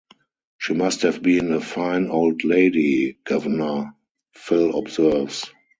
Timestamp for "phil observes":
4.33-5.45